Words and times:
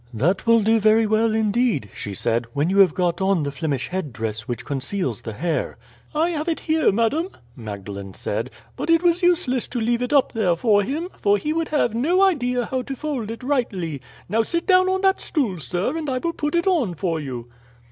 "That 0.15 0.47
will 0.47 0.61
do 0.63 0.79
very 0.79 1.05
well, 1.05 1.35
indeed," 1.35 1.91
she 1.93 2.15
said, 2.15 2.47
"when 2.53 2.71
you 2.71 2.79
have 2.79 2.95
got 2.95 3.21
on 3.21 3.43
the 3.43 3.51
Flemish 3.51 3.89
headdress, 3.89 4.47
which 4.47 4.65
conceals 4.65 5.21
the 5.21 5.33
hair." 5.33 5.77
"I 6.15 6.31
have 6.31 6.47
it 6.47 6.61
here, 6.61 6.91
madam," 6.91 7.27
Magdalene 7.55 8.15
said; 8.15 8.49
"but 8.75 8.89
it 8.89 9.03
was 9.03 9.21
useless 9.21 9.67
to 9.67 9.79
leave 9.79 10.01
it 10.01 10.11
up 10.11 10.31
there 10.31 10.55
for 10.55 10.81
him, 10.81 11.09
for 11.21 11.37
he 11.37 11.53
would 11.53 11.67
have 11.67 11.93
no 11.93 12.23
idea 12.23 12.65
how 12.65 12.81
to 12.81 12.95
fold 12.95 13.29
it 13.29 13.43
rightly. 13.43 14.01
Now 14.27 14.41
sit 14.41 14.65
down 14.65 14.89
on 14.89 15.01
that 15.01 15.21
stool, 15.21 15.59
sir, 15.59 15.95
and 15.95 16.09
I 16.09 16.17
will 16.17 16.33
put 16.33 16.55
it 16.55 16.65
on 16.65 16.95
for 16.95 17.19
you." 17.19 17.51